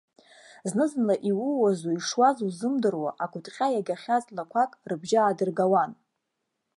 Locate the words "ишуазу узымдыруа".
1.97-3.09